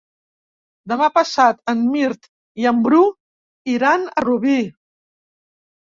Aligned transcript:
Demà 0.93 1.09
passat 1.17 1.61
en 1.75 1.85
Mirt 1.91 2.27
i 2.65 2.69
en 2.73 2.83
Bru 2.91 3.05
iran 3.79 4.13
a 4.17 4.29
Rubí. 4.31 4.61